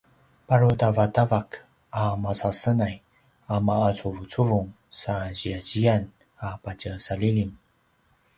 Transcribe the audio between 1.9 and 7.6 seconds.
a masasenay a ma’acuvucuvung sa ziyaziyan a patjesalilim